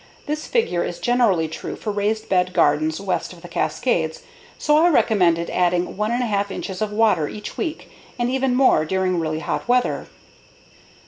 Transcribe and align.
This 0.25 0.47
figure 0.47 0.83
is 0.83 0.97
generally 0.97 1.47
true 1.47 1.75
for 1.75 1.91
raised 1.91 2.27
bed 2.27 2.53
gardens 2.53 2.99
west 2.99 3.33
of 3.33 3.43
the 3.43 3.47
Cascades, 3.47 4.23
so 4.57 4.77
I 4.83 4.89
recommended 4.89 5.51
adding 5.51 5.95
1 5.95 6.09
1/2 6.09 6.49
inches 6.49 6.81
of 6.81 6.91
water 6.91 7.27
each 7.27 7.55
week 7.55 7.91
and 8.17 8.27
even 8.27 8.55
more 8.55 8.83
during 8.83 9.19
really 9.19 9.41
hot 9.41 9.67
weather. 9.67 10.07